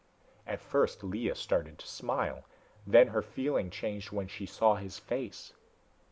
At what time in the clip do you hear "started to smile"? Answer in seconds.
1.35-2.43